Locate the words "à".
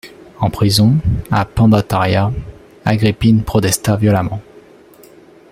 1.29-1.45